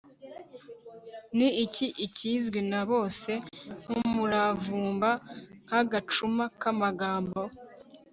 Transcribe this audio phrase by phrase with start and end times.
[1.37, 3.31] ni ikizi (ikizwi na) bose
[3.81, 5.09] nk'umuravumba
[5.67, 7.41] (nk'agacuma k'amagambo)